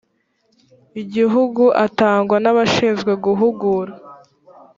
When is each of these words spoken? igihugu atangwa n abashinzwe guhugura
igihugu 1.01 1.63
atangwa 1.85 2.35
n 2.43 2.45
abashinzwe 2.51 3.11
guhugura 3.25 3.93